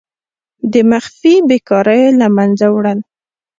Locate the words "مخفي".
0.91-1.33